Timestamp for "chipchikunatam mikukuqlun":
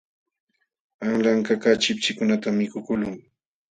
1.83-3.15